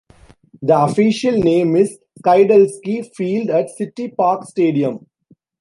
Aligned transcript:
The 0.63 0.81
official 0.81 1.37
name 1.37 1.75
is 1.75 1.99
"Skidelsky 2.23 3.13
Field 3.15 3.51
at 3.51 3.69
City 3.69 4.07
Park 4.07 4.45
Stadium". 4.45 5.05